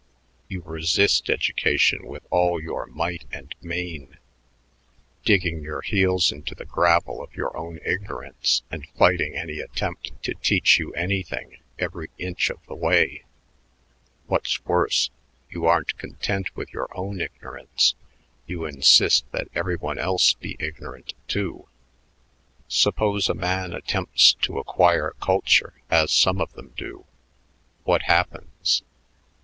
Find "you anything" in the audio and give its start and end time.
10.79-11.59